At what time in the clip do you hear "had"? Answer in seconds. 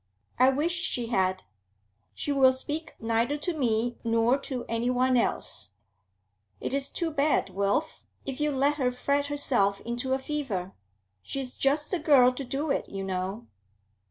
1.13-1.43